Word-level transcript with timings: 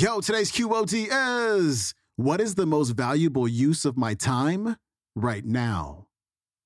Yo, 0.00 0.18
today's 0.18 0.50
QOD 0.50 1.08
is 1.58 1.92
what 2.16 2.40
is 2.40 2.54
the 2.54 2.64
most 2.64 2.92
valuable 2.92 3.46
use 3.46 3.84
of 3.84 3.98
my 3.98 4.14
time 4.14 4.76
right 5.14 5.44
now? 5.44 6.06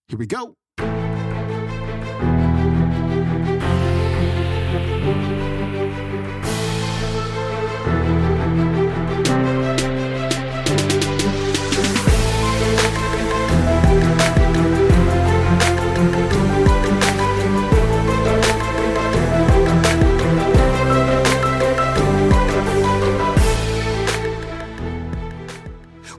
Here 0.06 0.16
we 0.16 0.24
go. 0.24 0.54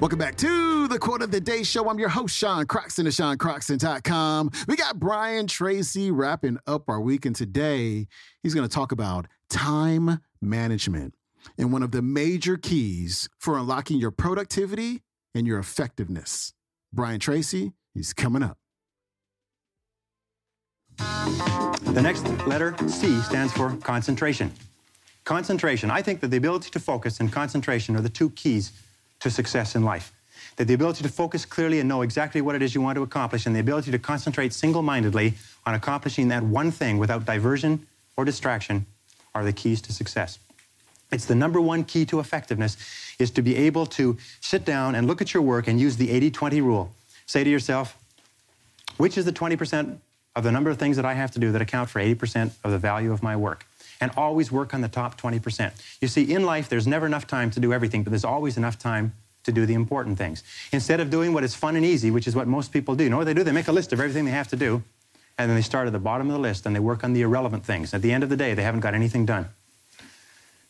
Welcome 0.05 0.19
back 0.19 0.35
to 0.35 0.87
the 0.87 0.99
Quote 0.99 1.23
of 1.23 1.31
the 1.31 1.41
Day 1.41 1.63
Show. 1.63 1.89
I'm 1.89 1.97
your 1.97 2.09
host, 2.09 2.37
Sean 2.37 2.67
Croxton 2.67 3.07
of 3.07 3.13
SeanCroxton.com. 3.13 4.51
We 4.67 4.75
got 4.75 4.99
Brian 4.99 5.47
Tracy 5.47 6.11
wrapping 6.11 6.59
up 6.67 6.87
our 6.89 7.01
week, 7.01 7.25
and 7.25 7.35
today 7.35 8.05
he's 8.43 8.53
going 8.53 8.69
to 8.69 8.71
talk 8.71 8.91
about 8.91 9.25
time 9.49 10.21
management 10.39 11.15
and 11.57 11.73
one 11.73 11.81
of 11.81 11.89
the 11.89 12.03
major 12.03 12.55
keys 12.55 13.27
for 13.39 13.57
unlocking 13.57 13.97
your 13.97 14.11
productivity 14.11 15.01
and 15.33 15.47
your 15.47 15.57
effectiveness. 15.57 16.53
Brian 16.93 17.19
Tracy, 17.19 17.73
he's 17.95 18.13
coming 18.13 18.43
up. 18.43 18.59
The 20.99 22.01
next 22.03 22.27
letter, 22.45 22.75
C, 22.87 23.19
stands 23.21 23.51
for 23.53 23.75
concentration. 23.77 24.51
Concentration. 25.23 25.89
I 25.89 26.03
think 26.03 26.19
that 26.19 26.27
the 26.27 26.37
ability 26.37 26.69
to 26.69 26.79
focus 26.79 27.19
and 27.19 27.33
concentration 27.33 27.95
are 27.95 28.01
the 28.01 28.09
two 28.09 28.29
keys 28.29 28.71
to 29.19 29.29
success 29.29 29.75
in 29.75 29.83
life. 29.83 30.11
That 30.57 30.65
the 30.65 30.73
ability 30.73 31.03
to 31.03 31.09
focus 31.09 31.45
clearly 31.45 31.79
and 31.79 31.89
know 31.89 32.01
exactly 32.01 32.41
what 32.41 32.55
it 32.55 32.61
is 32.61 32.73
you 32.73 32.81
want 32.81 32.95
to 32.95 33.03
accomplish, 33.03 33.45
and 33.45 33.55
the 33.55 33.59
ability 33.59 33.91
to 33.91 33.99
concentrate 33.99 34.53
single 34.53 34.81
mindedly 34.81 35.33
on 35.65 35.73
accomplishing 35.73 36.29
that 36.29 36.43
one 36.43 36.71
thing 36.71 36.97
without 36.97 37.25
diversion 37.25 37.85
or 38.17 38.23
distraction 38.23 38.85
are 39.33 39.43
the 39.43 39.53
keys 39.53 39.81
to 39.81 39.93
success. 39.93 40.39
It's 41.11 41.25
the 41.25 41.35
number 41.35 41.61
one 41.61 41.83
key 41.83 42.05
to 42.05 42.19
effectiveness 42.19 42.77
is 43.19 43.31
to 43.31 43.41
be 43.41 43.55
able 43.55 43.85
to 43.87 44.17
sit 44.41 44.65
down 44.65 44.95
and 44.95 45.07
look 45.07 45.21
at 45.21 45.33
your 45.33 45.43
work 45.43 45.67
and 45.67 45.79
use 45.79 45.97
the 45.97 46.09
80 46.11 46.31
20 46.31 46.61
rule. 46.61 46.91
Say 47.25 47.43
to 47.43 47.49
yourself, 47.49 47.97
which 48.97 49.17
is 49.17 49.25
the 49.25 49.33
20% 49.33 49.97
of 50.35 50.43
the 50.43 50.51
number 50.51 50.69
of 50.69 50.77
things 50.77 50.95
that 50.95 51.05
I 51.05 51.13
have 51.13 51.31
to 51.31 51.39
do 51.39 51.51
that 51.51 51.61
account 51.61 51.89
for 51.89 51.99
80% 51.99 52.51
of 52.63 52.71
the 52.71 52.77
value 52.77 53.11
of 53.11 53.23
my 53.23 53.35
work? 53.35 53.65
And 54.01 54.11
always 54.17 54.51
work 54.51 54.73
on 54.73 54.81
the 54.81 54.87
top 54.87 55.19
20%. 55.19 55.71
You 56.01 56.07
see, 56.07 56.23
in 56.23 56.43
life, 56.43 56.69
there's 56.69 56.87
never 56.87 57.05
enough 57.05 57.27
time 57.27 57.51
to 57.51 57.59
do 57.59 57.73
everything, 57.73 58.03
but 58.03 58.11
there's 58.11 58.25
always 58.25 58.57
enough 58.57 58.77
time 58.77 59.13
to 59.43 59.51
do 59.51 59.65
the 59.65 59.73
important 59.73 60.17
things. 60.17 60.43
Instead 60.71 60.99
of 60.99 61.09
doing 61.09 61.33
what 61.33 61.43
is 61.43 61.55
fun 61.55 61.75
and 61.75 61.85
easy, 61.85 62.11
which 62.11 62.27
is 62.27 62.35
what 62.35 62.47
most 62.47 62.71
people 62.71 62.95
do, 62.95 63.03
you 63.03 63.09
know 63.09 63.17
what 63.17 63.25
they 63.25 63.33
do? 63.33 63.43
They 63.43 63.51
make 63.51 63.67
a 63.67 63.71
list 63.71 63.93
of 63.93 63.99
everything 63.99 64.25
they 64.25 64.31
have 64.31 64.47
to 64.49 64.55
do, 64.55 64.83
and 65.37 65.49
then 65.49 65.55
they 65.55 65.61
start 65.61 65.87
at 65.87 65.93
the 65.93 65.99
bottom 65.99 66.27
of 66.27 66.33
the 66.33 66.39
list 66.39 66.65
and 66.65 66.75
they 66.75 66.79
work 66.79 67.03
on 67.03 67.13
the 67.13 67.21
irrelevant 67.21 67.65
things. 67.65 67.93
At 67.93 68.01
the 68.01 68.11
end 68.11 68.23
of 68.23 68.29
the 68.29 68.37
day, 68.37 68.53
they 68.53 68.63
haven't 68.63 68.79
got 68.79 68.93
anything 68.93 69.25
done. 69.25 69.47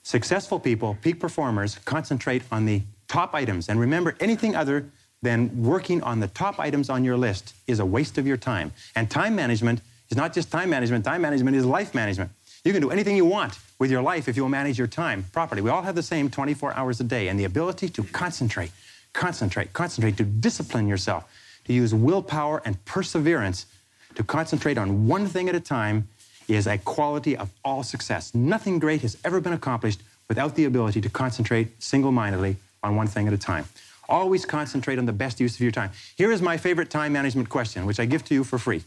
Successful 0.03 0.59
people, 0.59 0.97
peak 1.01 1.19
performers, 1.19 1.77
concentrate 1.85 2.43
on 2.51 2.65
the 2.65 2.81
top 3.07 3.33
items. 3.33 3.69
And 3.69 3.79
remember, 3.79 4.15
anything 4.19 4.55
other 4.55 4.85
than 5.21 5.63
working 5.63 6.01
on 6.03 6.19
the 6.19 6.27
top 6.27 6.59
items 6.59 6.89
on 6.89 7.03
your 7.03 7.17
list 7.17 7.53
is 7.67 7.79
a 7.79 7.85
waste 7.85 8.17
of 8.17 8.27
your 8.27 8.37
time. 8.37 8.71
And 8.95 9.09
time 9.09 9.35
management 9.35 9.81
is 10.09 10.17
not 10.17 10.33
just 10.33 10.51
time 10.51 10.69
management, 10.69 11.05
time 11.05 11.21
management 11.21 11.55
is 11.55 11.65
life 11.65 11.95
management. 11.95 12.31
You 12.65 12.73
can 12.73 12.81
do 12.81 12.89
anything 12.89 13.15
you 13.15 13.25
want 13.25 13.59
with 13.77 13.91
your 13.91 14.01
life 14.01 14.27
if 14.27 14.35
you'll 14.35 14.49
manage 14.49 14.79
your 14.79 14.87
time 14.87 15.25
properly. 15.31 15.61
We 15.61 15.69
all 15.69 15.83
have 15.83 15.93
the 15.93 16.01
same 16.01 16.31
24 16.31 16.73
hours 16.73 16.99
a 16.99 17.03
day, 17.03 17.27
and 17.27 17.39
the 17.39 17.43
ability 17.43 17.89
to 17.89 18.03
concentrate, 18.05 18.71
concentrate, 19.13 19.71
concentrate, 19.71 20.17
to 20.17 20.23
discipline 20.23 20.87
yourself, 20.87 21.31
to 21.65 21.73
use 21.73 21.93
willpower 21.93 22.63
and 22.65 22.83
perseverance 22.85 23.67
to 24.15 24.23
concentrate 24.23 24.79
on 24.79 25.07
one 25.07 25.27
thing 25.27 25.47
at 25.47 25.53
a 25.53 25.59
time 25.59 26.07
is 26.47 26.65
a 26.65 26.79
quality 26.79 27.37
of 27.37 27.51
all 27.63 27.83
success. 27.83 28.33
Nothing 28.33 28.79
great 28.79 29.01
has 29.01 29.15
ever 29.23 29.39
been 29.39 29.53
accomplished 29.53 30.01
without 30.27 30.55
the 30.55 30.65
ability 30.65 31.01
to 31.01 31.09
concentrate 31.09 31.83
single 31.83 32.11
mindedly 32.11 32.55
on 32.81 32.95
one 32.95 33.07
thing 33.07 33.27
at 33.27 33.33
a 33.33 33.37
time. 33.37 33.65
Always 34.09 34.43
concentrate 34.43 34.97
on 34.97 35.05
the 35.05 35.13
best 35.13 35.39
use 35.39 35.53
of 35.53 35.61
your 35.61 35.71
time. 35.71 35.91
Here 36.15 36.31
is 36.31 36.41
my 36.41 36.57
favorite 36.57 36.89
time 36.89 37.13
management 37.13 37.49
question, 37.49 37.85
which 37.85 37.99
I 37.99 38.05
give 38.05 38.25
to 38.25 38.33
you 38.33 38.43
for 38.43 38.57
free. 38.57 38.83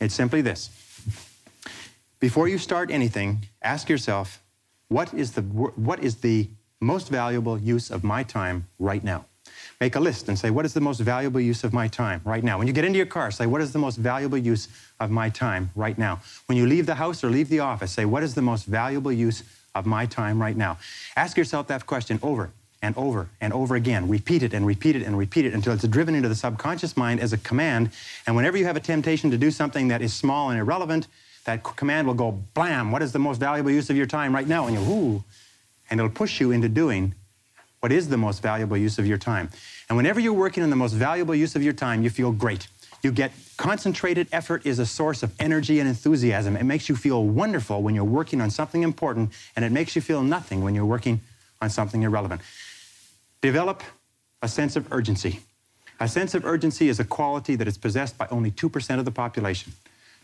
It's 0.00 0.14
simply 0.14 0.42
this 0.42 0.70
before 2.20 2.48
you 2.48 2.58
start 2.58 2.90
anything, 2.90 3.46
ask 3.62 3.88
yourself, 3.88 4.42
what 4.88 5.12
is 5.14 5.32
the, 5.32 5.42
what 5.42 6.04
is 6.04 6.16
the 6.16 6.48
most 6.80 7.08
valuable 7.08 7.58
use 7.58 7.90
of 7.90 8.04
my 8.04 8.22
time 8.22 8.66
right 8.78 9.02
now? 9.02 9.24
Make 9.80 9.96
a 9.96 10.00
list 10.00 10.28
and 10.28 10.38
say, 10.38 10.50
what 10.50 10.66
is 10.66 10.74
the 10.74 10.80
most 10.80 11.00
valuable 11.00 11.40
use 11.40 11.64
of 11.64 11.72
my 11.72 11.88
time 11.88 12.20
right 12.24 12.44
now? 12.44 12.58
When 12.58 12.66
you 12.66 12.74
get 12.74 12.84
into 12.84 12.98
your 12.98 13.06
car, 13.06 13.30
say, 13.30 13.46
what 13.46 13.62
is 13.62 13.72
the 13.72 13.78
most 13.78 13.96
valuable 13.96 14.36
use 14.36 14.68
of 15.00 15.10
my 15.10 15.30
time 15.30 15.70
right 15.74 15.96
now? 15.96 16.20
When 16.46 16.58
you 16.58 16.66
leave 16.66 16.84
the 16.84 16.94
house 16.94 17.24
or 17.24 17.30
leave 17.30 17.48
the 17.48 17.60
office, 17.60 17.92
say, 17.92 18.04
what 18.04 18.22
is 18.22 18.34
the 18.34 18.42
most 18.42 18.66
valuable 18.66 19.12
use 19.12 19.42
of 19.74 19.86
my 19.86 20.04
time 20.04 20.40
right 20.40 20.56
now? 20.56 20.76
Ask 21.16 21.38
yourself 21.38 21.68
that 21.68 21.86
question 21.86 22.18
over 22.22 22.50
and 22.82 22.94
over 22.98 23.28
and 23.40 23.54
over 23.54 23.74
again. 23.76 24.08
Repeat 24.08 24.42
it 24.42 24.52
and 24.52 24.66
repeat 24.66 24.96
it 24.96 25.02
and 25.02 25.16
repeat 25.16 25.46
it 25.46 25.54
until 25.54 25.72
it's 25.72 25.86
driven 25.88 26.14
into 26.14 26.28
the 26.28 26.34
subconscious 26.34 26.96
mind 26.96 27.20
as 27.20 27.32
a 27.32 27.38
command. 27.38 27.90
And 28.26 28.36
whenever 28.36 28.58
you 28.58 28.66
have 28.66 28.76
a 28.76 28.80
temptation 28.80 29.30
to 29.30 29.38
do 29.38 29.50
something 29.50 29.88
that 29.88 30.02
is 30.02 30.12
small 30.12 30.50
and 30.50 30.60
irrelevant, 30.60 31.06
that 31.44 31.62
command 31.62 32.06
will 32.06 32.14
go 32.14 32.32
blam, 32.54 32.92
what 32.92 33.02
is 33.02 33.12
the 33.12 33.18
most 33.18 33.38
valuable 33.38 33.70
use 33.70 33.90
of 33.90 33.96
your 33.96 34.06
time 34.06 34.34
right 34.34 34.46
now? 34.46 34.66
And 34.66 34.76
you, 34.76 34.82
ooh, 34.82 35.24
and 35.90 35.98
it'll 35.98 36.10
push 36.10 36.40
you 36.40 36.50
into 36.52 36.68
doing 36.68 37.14
what 37.80 37.90
is 37.92 38.08
the 38.08 38.16
most 38.16 38.42
valuable 38.42 38.76
use 38.76 38.98
of 38.98 39.06
your 39.06 39.18
time. 39.18 39.48
And 39.88 39.96
whenever 39.96 40.20
you're 40.20 40.32
working 40.32 40.62
on 40.62 40.70
the 40.70 40.76
most 40.76 40.92
valuable 40.92 41.34
use 41.34 41.56
of 41.56 41.62
your 41.62 41.72
time, 41.72 42.02
you 42.02 42.10
feel 42.10 42.30
great. 42.30 42.68
You 43.02 43.10
get 43.10 43.32
concentrated 43.56 44.28
effort 44.30 44.66
is 44.66 44.78
a 44.78 44.86
source 44.86 45.22
of 45.22 45.32
energy 45.40 45.80
and 45.80 45.88
enthusiasm. 45.88 46.56
It 46.56 46.64
makes 46.64 46.88
you 46.88 46.96
feel 46.96 47.24
wonderful 47.24 47.82
when 47.82 47.94
you're 47.94 48.04
working 48.04 48.40
on 48.40 48.50
something 48.50 48.82
important, 48.82 49.32
and 49.56 49.64
it 49.64 49.72
makes 49.72 49.96
you 49.96 50.02
feel 50.02 50.22
nothing 50.22 50.62
when 50.62 50.74
you're 50.74 50.84
working 50.84 51.20
on 51.62 51.70
something 51.70 52.02
irrelevant. 52.02 52.42
Develop 53.40 53.82
a 54.42 54.48
sense 54.48 54.76
of 54.76 54.92
urgency. 54.92 55.40
A 55.98 56.08
sense 56.08 56.34
of 56.34 56.44
urgency 56.44 56.88
is 56.88 57.00
a 57.00 57.04
quality 57.04 57.56
that 57.56 57.68
is 57.68 57.78
possessed 57.78 58.16
by 58.16 58.26
only 58.30 58.50
2% 58.50 58.98
of 58.98 59.04
the 59.04 59.10
population. 59.10 59.72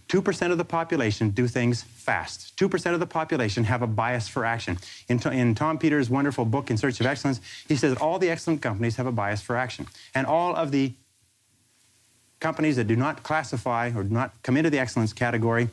2% 0.09 0.53
of 0.53 0.59
the 0.59 0.65
population 0.65 1.31
do 1.31 1.49
things 1.49 1.83
fast. 1.83 2.57
2% 2.57 2.95
of 2.95 3.01
the 3.01 3.07
population 3.07 3.65
have 3.65 3.83
a 3.83 3.87
bias 3.87 4.29
for 4.29 4.45
action. 4.45 4.79
In, 5.09 5.21
in, 5.33 5.55
Tom 5.55 5.79
Peters' 5.79 6.09
wonderful 6.09 6.45
book, 6.45 6.71
In 6.71 6.77
Search 6.77 7.01
of 7.01 7.07
Excellence, 7.07 7.41
he 7.67 7.75
says 7.75 7.97
all 7.97 8.19
the 8.19 8.31
excellent 8.31 8.63
companies 8.63 8.97
have 8.97 9.07
a 9.07 9.13
bias 9.13 9.41
for 9.41 9.57
action. 9.57 9.87
And 10.15 10.27
all 10.27 10.55
of 10.55 10.71
the 10.71 10.93
companies 12.39 12.77
that 12.77 12.87
do 12.87 12.95
not 12.95 13.23
classify 13.23 13.91
or 13.97 14.05
do 14.05 14.15
not 14.15 14.33
come 14.43 14.57
into 14.57 14.71
the 14.71 14.79
excellence 14.79 15.13
category 15.13 15.69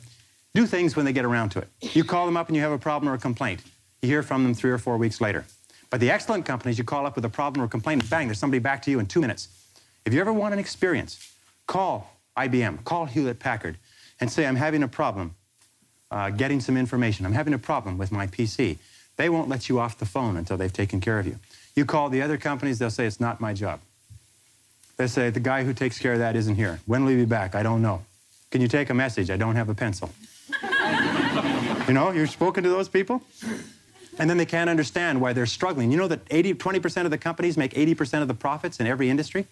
do 0.56 0.66
things 0.66 0.96
when 0.96 1.06
they 1.06 1.14
get 1.14 1.26
around 1.26 1.50
to 1.50 1.60
it. 1.60 1.68
You 1.96 2.04
call 2.04 2.26
them 2.26 2.38
up 2.38 2.48
and 2.48 2.56
you 2.56 2.62
have 2.62 2.72
a 2.72 2.78
problem 2.78 3.12
or 3.12 3.16
a 3.16 3.20
complaint. 3.20 3.62
You 4.02 4.10
hear 4.10 4.24
from 4.24 4.44
them 4.44 4.54
three 4.54 4.72
or 4.72 4.78
four 4.78 4.98
weeks 4.98 5.20
later. 5.20 5.46
But 5.90 6.00
the 6.00 6.10
excellent 6.10 6.46
companies, 6.46 6.78
you 6.78 6.84
call 6.84 7.06
up 7.06 7.16
with 7.16 7.26
a 7.26 7.30
problem 7.30 7.64
or 7.64 7.68
complaint, 7.68 8.10
bang, 8.10 8.28
there's 8.28 8.40
somebody 8.40 8.60
back 8.60 8.82
to 8.84 8.92
you 8.92 9.00
in 9.00 9.06
two 9.06 9.22
minutes. 9.22 9.48
If 10.06 10.14
you 10.14 10.22
ever 10.22 10.34
want 10.34 10.54
an 10.54 10.60
experience, 10.60 11.32
call 11.68 12.18
IBM, 12.36 12.84
call 12.84 13.06
Hewlett 13.06 13.40
Packard, 13.40 13.78
and 14.20 14.32
say, 14.32 14.46
I'm 14.46 14.56
having 14.56 14.84
a 14.84 14.88
problem 14.88 15.36
uh, 16.14 16.30
getting 16.30 16.60
some 16.60 16.78
information. 16.78 17.26
I'm 17.26 17.34
having 17.34 17.54
a 17.54 17.58
problem 17.58 17.98
with 17.98 18.12
my 18.12 18.28
PC. 18.28 18.78
They 19.18 19.30
won't 19.30 19.50
let 19.50 19.68
you 19.68 19.80
off 19.80 19.98
the 19.98 20.06
phone 20.06 20.38
until 20.38 20.58
they've 20.58 20.72
taken 20.72 21.02
care 21.02 21.18
of 21.18 21.26
you. 21.26 21.40
You 21.76 21.86
call 21.86 22.10
the 22.10 22.22
other 22.22 22.38
companies, 22.38 22.78
they'll 22.78 22.92
say, 22.92 23.08
it's 23.08 23.20
not 23.20 23.42
my 23.42 23.54
job. 23.54 23.80
They 24.98 25.08
say, 25.08 25.32
the 25.32 25.40
guy 25.40 25.64
who 25.64 25.74
takes 25.74 25.98
care 25.98 26.14
of 26.14 26.20
that 26.20 26.36
isn't 26.36 26.56
here. 26.56 26.80
When 26.86 27.04
will 27.04 27.12
he 27.12 27.18
be 27.18 27.26
back? 27.26 27.56
I 27.56 27.64
don't 27.64 27.82
know. 27.82 28.04
Can 28.52 28.62
you 28.62 28.68
take 28.68 28.92
a 28.92 28.94
message? 28.94 29.32
I 29.32 29.38
don't 29.38 29.56
have 29.56 29.70
a 29.70 29.74
pencil. 29.74 30.12
you 31.88 31.94
know, 31.96 32.12
you've 32.12 32.30
spoken 32.30 32.64
to 32.64 32.70
those 32.70 32.88
people? 32.88 33.24
And 34.20 34.30
then 34.30 34.38
they 34.38 34.46
can't 34.46 34.70
understand 34.70 35.20
why 35.20 35.34
they're 35.34 35.48
struggling. 35.48 35.92
You 35.92 35.98
know 35.98 36.08
that 36.08 36.20
80, 36.30 36.54
20% 36.54 37.06
of 37.06 37.12
the 37.12 37.18
companies 37.18 37.58
make 37.58 37.74
80% 37.74 38.22
of 38.22 38.28
the 38.28 38.36
profits 38.36 38.80
in 38.80 38.86
every 38.86 39.10
industry? 39.10 39.48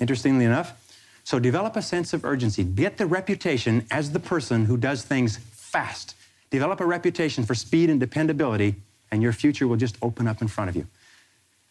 Interestingly 0.00 0.46
enough. 0.46 0.87
So 1.28 1.38
develop 1.38 1.76
a 1.76 1.82
sense 1.82 2.14
of 2.14 2.24
urgency. 2.24 2.64
Get 2.64 2.96
the 2.96 3.04
reputation 3.04 3.84
as 3.90 4.12
the 4.12 4.18
person 4.18 4.64
who 4.64 4.78
does 4.78 5.02
things 5.02 5.36
fast. 5.36 6.14
Develop 6.48 6.80
a 6.80 6.86
reputation 6.86 7.44
for 7.44 7.54
speed 7.54 7.90
and 7.90 8.00
dependability, 8.00 8.76
and 9.10 9.22
your 9.22 9.34
future 9.34 9.68
will 9.68 9.76
just 9.76 9.98
open 10.00 10.26
up 10.26 10.40
in 10.40 10.48
front 10.48 10.70
of 10.70 10.76
you. 10.76 10.86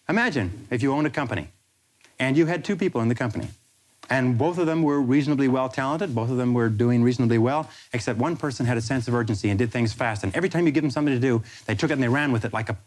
Imagine 0.07 0.67
if 0.69 0.83
you 0.83 0.93
owned 0.93 1.07
a 1.07 1.09
company 1.09 1.47
and 2.19 2.37
you 2.37 2.45
had 2.45 2.63
two 2.63 2.75
people 2.75 3.01
in 3.01 3.07
the 3.07 3.15
company, 3.15 3.47
and 4.11 4.37
both 4.37 4.59
of 4.59 4.67
them 4.67 4.83
were 4.83 5.01
reasonably 5.01 5.47
well 5.47 5.69
talented, 5.69 6.13
both 6.13 6.29
of 6.29 6.37
them 6.37 6.53
were 6.53 6.69
doing 6.69 7.01
reasonably 7.01 7.39
well, 7.39 7.67
except 7.93 8.19
one 8.19 8.37
person 8.37 8.67
had 8.67 8.77
a 8.77 8.81
sense 8.81 9.07
of 9.07 9.15
urgency 9.15 9.49
and 9.49 9.57
did 9.57 9.71
things 9.71 9.91
fast. 9.91 10.23
And 10.23 10.35
every 10.35 10.49
time 10.49 10.67
you 10.67 10.71
give 10.71 10.83
them 10.83 10.91
something 10.91 11.15
to 11.15 11.19
do, 11.19 11.41
they 11.65 11.73
took 11.73 11.89
it 11.89 11.93
and 11.93 12.03
they 12.03 12.09
ran 12.09 12.31
with 12.31 12.45
it 12.45 12.53
like 12.53 12.69
a 12.69 12.77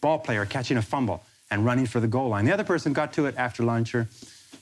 ball 0.00 0.18
player 0.18 0.46
catching 0.46 0.78
a 0.78 0.82
fumble 0.82 1.22
and 1.50 1.66
running 1.66 1.84
for 1.84 2.00
the 2.00 2.08
goal 2.08 2.30
line. 2.30 2.46
The 2.46 2.54
other 2.54 2.64
person 2.64 2.94
got 2.94 3.12
to 3.12 3.26
it 3.26 3.34
after 3.36 3.62
lunch 3.62 3.94
or 3.94 4.08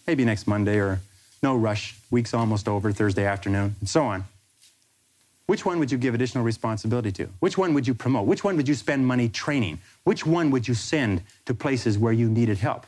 maybe 0.04 0.24
next 0.24 0.48
Monday 0.48 0.80
or 0.80 0.98
no 1.44 1.54
rush, 1.54 1.94
week's 2.10 2.32
almost 2.32 2.66
over, 2.66 2.90
Thursday 2.90 3.26
afternoon, 3.26 3.76
and 3.78 3.88
so 3.88 4.02
on. 4.04 4.24
Which 5.46 5.66
one 5.66 5.78
would 5.78 5.92
you 5.92 5.98
give 5.98 6.14
additional 6.14 6.42
responsibility 6.42 7.12
to? 7.12 7.28
Which 7.40 7.58
one 7.58 7.74
would 7.74 7.86
you 7.86 7.92
promote? 7.92 8.26
Which 8.26 8.42
one 8.42 8.56
would 8.56 8.66
you 8.66 8.74
spend 8.74 9.06
money 9.06 9.28
training? 9.28 9.78
Which 10.04 10.24
one 10.24 10.50
would 10.50 10.66
you 10.66 10.72
send 10.72 11.20
to 11.44 11.52
places 11.52 11.98
where 11.98 12.14
you 12.14 12.30
needed 12.30 12.58
help? 12.58 12.86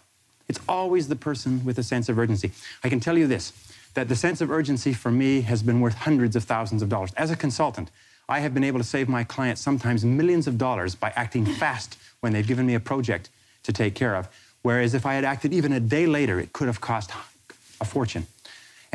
It's 0.48 0.58
always 0.66 1.08
the 1.08 1.16
person 1.16 1.66
with 1.66 1.78
a 1.78 1.82
sense 1.82 2.08
of 2.08 2.18
urgency. 2.18 2.50
I 2.82 2.88
can 2.88 2.98
tell 2.98 3.18
you 3.18 3.26
this 3.26 3.52
that 3.92 4.08
the 4.08 4.16
sense 4.16 4.40
of 4.40 4.50
urgency 4.50 4.92
for 4.94 5.10
me 5.10 5.42
has 5.42 5.62
been 5.62 5.80
worth 5.80 5.94
hundreds 5.94 6.34
of 6.34 6.44
thousands 6.44 6.82
of 6.82 6.88
dollars. 6.88 7.12
As 7.16 7.30
a 7.30 7.36
consultant, 7.36 7.90
I 8.28 8.40
have 8.40 8.54
been 8.54 8.64
able 8.64 8.78
to 8.78 8.84
save 8.84 9.08
my 9.08 9.24
clients 9.24 9.60
sometimes 9.60 10.02
millions 10.04 10.46
of 10.46 10.56
dollars 10.56 10.94
by 10.94 11.12
acting 11.14 11.44
fast 11.44 11.98
when 12.20 12.32
they've 12.32 12.46
given 12.46 12.66
me 12.66 12.74
a 12.74 12.80
project 12.80 13.28
to 13.64 13.72
take 13.72 13.94
care 13.94 14.14
of. 14.14 14.28
Whereas 14.62 14.94
if 14.94 15.04
I 15.04 15.14
had 15.14 15.24
acted 15.24 15.52
even 15.52 15.72
a 15.72 15.80
day 15.80 16.06
later, 16.06 16.40
it 16.40 16.52
could 16.54 16.68
have 16.68 16.80
cost 16.80 17.10
a 17.80 17.84
fortune. 17.84 18.26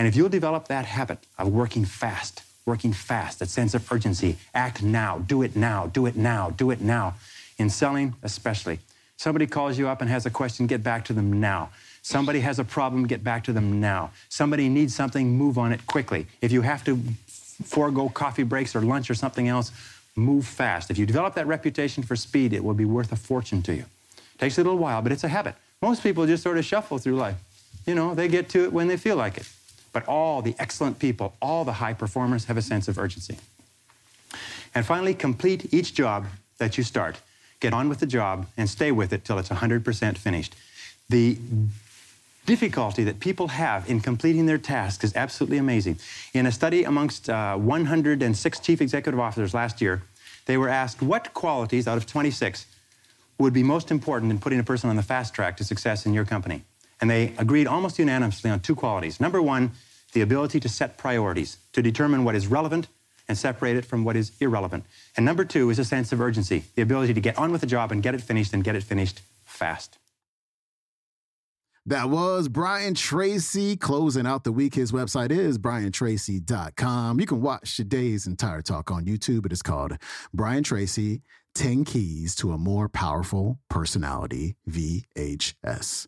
And 0.02 0.08
if 0.08 0.16
you'll 0.16 0.30
develop 0.30 0.68
that 0.70 0.86
habit 0.86 1.20
of 1.38 1.50
working 1.50 1.86
fast, 1.86 2.42
working 2.66 2.92
fast, 2.92 3.38
that 3.38 3.50
sense 3.50 3.76
of 3.76 3.92
urgency, 3.92 4.36
act 4.52 4.82
now, 4.82 5.20
do 5.20 5.44
it 5.44 5.56
now, 5.56 5.92
do 5.94 6.08
it 6.08 6.16
now, 6.16 6.50
do 6.50 6.72
it 6.72 6.82
now, 6.82 7.14
in 7.60 7.70
selling 7.70 8.16
especially. 8.24 8.80
Somebody 9.18 9.46
calls 9.46 9.78
you 9.78 9.88
up 9.88 10.02
and 10.02 10.10
has 10.10 10.26
a 10.26 10.32
question, 10.32 10.66
get 10.66 10.82
back 10.82 11.06
to 11.06 11.14
them 11.14 11.40
now. 11.40 11.70
Somebody 12.02 12.40
has 12.40 12.58
a 12.58 12.64
problem, 12.64 13.06
get 13.06 13.24
back 13.24 13.44
to 13.44 13.54
them 13.54 13.80
now. 13.80 14.10
Somebody 14.28 14.70
needs 14.70 14.96
something, 14.96 15.38
move 15.38 15.60
on 15.60 15.72
it 15.72 15.86
quickly. 15.86 16.26
If 16.42 16.52
you 16.52 16.64
have 16.64 16.84
to 16.86 17.00
forego 17.64 18.10
coffee 18.10 18.42
breaks 18.42 18.76
or 18.76 18.82
lunch 18.82 19.08
or 19.08 19.14
something 19.14 19.50
else, 19.50 19.72
move 20.16 20.48
fast. 20.48 20.90
If 20.90 20.98
you 20.98 21.06
develop 21.06 21.36
that 21.36 21.46
reputation 21.46 22.02
for 22.02 22.16
speed, 22.16 22.54
it 22.54 22.64
will 22.64 22.74
be 22.74 22.86
worth 22.86 23.12
a 23.12 23.16
fortune 23.16 23.62
to 23.62 23.76
you. 23.76 23.86
It 24.18 24.40
Takes 24.40 24.58
a 24.58 24.64
little 24.64 24.80
while, 24.80 25.04
but 25.04 25.12
it's 25.12 25.24
a 25.24 25.30
habit. 25.30 25.54
Most 25.80 26.02
people 26.02 26.26
just 26.26 26.42
sort 26.42 26.58
of 26.58 26.66
shuffle 26.66 26.98
through 26.98 27.18
life. 27.18 27.36
You 27.86 27.94
know, 27.94 28.16
they 28.16 28.28
get 28.28 28.50
to 28.50 28.64
it 28.64 28.74
when 28.74 28.88
they 28.88 28.98
feel 28.98 29.16
like 29.16 29.38
it. 29.38 29.48
But 29.94 30.08
all 30.08 30.42
the 30.42 30.56
excellent 30.58 31.00
people, 31.00 31.36
all 31.42 31.66
the 31.66 31.74
high 31.74 31.94
performers 31.94 32.46
have 32.46 32.58
a 32.58 32.62
sense 32.62 32.88
of 32.88 32.98
urgency. 32.98 33.38
And 34.74 34.86
finally, 34.86 35.14
complete 35.14 35.74
each 35.74 35.94
job 35.94 36.28
that 36.58 36.78
you 36.78 36.84
start. 36.84 37.20
Get 37.60 37.74
on 37.74 37.90
with 37.90 38.00
the 38.00 38.06
job 38.06 38.48
and 38.58 38.70
stay 38.70 38.92
with 38.92 39.12
it 39.14 39.26
till 39.26 39.38
it's 39.38 39.50
100% 39.50 40.18
finished. 40.18 40.56
The 41.10 41.38
difficulty 42.46 43.04
that 43.04 43.20
people 43.20 43.50
have 43.50 43.90
in 43.90 44.00
completing 44.00 44.46
their 44.46 44.58
tasks 44.58 45.04
is 45.04 45.16
absolutely 45.16 45.58
amazing. 45.58 46.00
In 46.34 46.46
a 46.46 46.52
study 46.52 46.84
amongst 46.86 47.30
uh, 47.30 47.56
106 47.58 48.60
chief 48.60 48.82
executive 48.82 49.20
officers 49.20 49.54
last 49.54 49.82
year, 49.82 50.02
they 50.46 50.58
were 50.58 50.70
asked 50.70 51.02
what 51.02 51.34
qualities 51.34 51.88
out 51.88 51.98
of 51.98 52.08
26 52.08 52.66
would 53.38 53.54
be 53.54 53.64
most 53.64 53.92
important 53.92 54.32
in 54.32 54.40
putting 54.40 54.60
a 54.60 54.64
person 54.64 54.90
on 54.90 54.96
the 54.96 55.04
fast 55.04 55.34
track 55.34 55.58
to 55.58 55.64
success 55.64 56.06
in 56.06 56.14
your 56.14 56.26
company. 56.26 56.64
And 57.02 57.10
they 57.10 57.34
agreed 57.38 57.68
almost 57.68 57.98
unanimously 58.00 58.50
on 58.50 58.60
two 58.60 58.76
qualities. 58.76 59.20
Number 59.20 59.42
one, 59.42 59.72
the 60.14 60.22
ability 60.22 60.60
to 60.60 60.70
set 60.70 60.98
priorities, 60.98 61.58
to 61.74 61.82
determine 61.82 62.24
what 62.24 62.36
is 62.36 62.48
relevant 62.48 62.88
and 63.28 63.38
separate 63.38 63.76
it 63.76 63.86
from 63.86 64.04
what 64.04 64.16
is 64.16 64.32
irrelevant. 64.40 64.86
And 65.18 65.26
number 65.26 65.46
two 65.46 65.70
is 65.70 65.80
a 65.80 65.86
sense 65.86 66.12
of 66.12 66.22
urgency, 66.22 66.64
the 66.76 66.82
ability 66.82 67.14
to 67.14 67.22
get 67.22 67.38
on 67.38 67.52
with 67.52 67.62
the 67.62 67.68
job 67.68 67.92
and 67.92 68.04
get 68.04 68.14
it 68.14 68.22
finished 68.22 68.54
and 68.54 68.64
get 68.64 68.76
it 68.76 68.84
finished 68.84 69.22
fast. 69.46 69.98
That 71.88 72.10
was 72.12 72.48
Brian 72.48 72.94
Tracy 72.94 73.76
closing 73.76 74.28
out 74.28 74.44
the 74.44 74.52
week. 74.52 74.76
His 74.76 74.92
website 74.92 75.32
is 75.32 75.58
briantracy.com. 75.58 77.20
You 77.20 77.26
can 77.26 77.42
watch 77.42 77.76
today's 77.76 78.28
entire 78.28 78.62
talk 78.62 78.92
on 78.92 79.06
YouTube. 79.06 79.48
It 79.48 79.52
is 79.52 79.64
called 79.64 79.98
Brian 80.32 80.64
Tracy 80.64 81.24
10 81.54 81.84
Keys 81.86 82.36
to 82.36 82.52
a 82.52 82.58
More 82.58 82.88
Powerful 82.88 83.60
Personality 83.70 84.56
VHS. 84.70 86.08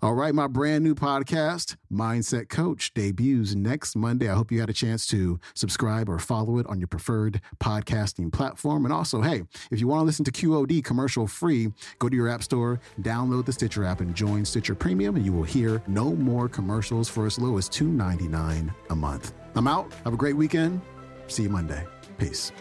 All 0.00 0.14
right, 0.14 0.34
my 0.34 0.46
brand 0.46 0.84
new 0.84 0.94
podcast, 0.94 1.76
Mindset 1.92 2.48
Coach, 2.48 2.94
debuts 2.94 3.54
next 3.54 3.96
Monday. 3.96 4.28
I 4.28 4.34
hope 4.34 4.52
you 4.52 4.60
had 4.60 4.70
a 4.70 4.74
chance 4.74 5.06
to 5.08 5.40
subscribe 5.54 6.08
or 6.08 6.18
follow 6.18 6.58
it 6.58 6.66
on 6.66 6.78
your 6.78 6.88
preferred 6.88 7.40
podcasting 7.58 8.32
platform. 8.32 8.84
And 8.84 8.94
also, 8.94 9.20
hey, 9.20 9.42
if 9.70 9.80
you 9.80 9.88
want 9.88 10.00
to 10.00 10.04
listen 10.04 10.24
to 10.26 10.32
QOD 10.32 10.84
commercial 10.84 11.26
free, 11.26 11.72
go 11.98 12.08
to 12.08 12.16
your 12.16 12.28
app 12.28 12.42
store, 12.42 12.80
download 13.02 13.46
the 13.46 13.52
Stitcher 13.52 13.84
app, 13.84 14.00
and 14.00 14.14
join 14.14 14.44
Stitcher 14.44 14.74
Premium, 14.74 15.16
and 15.16 15.24
you 15.24 15.32
will 15.32 15.42
hear 15.42 15.82
no 15.86 16.14
more 16.14 16.48
commercials 16.48 17.08
for 17.08 17.26
as 17.26 17.38
low 17.38 17.58
as 17.58 17.68
$2.99 17.68 18.72
a 18.90 18.94
month. 18.94 19.34
I'm 19.54 19.68
out. 19.68 19.92
Have 20.04 20.14
a 20.14 20.16
great 20.16 20.36
weekend. 20.36 20.80
See 21.26 21.44
you 21.44 21.48
Monday. 21.48 21.84
Peace. 22.18 22.52